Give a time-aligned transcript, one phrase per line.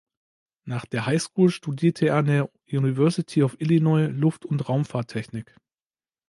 [0.65, 5.53] Nach der High School studierte er an der University of Illinois Luft- und Raumfahrttechnik.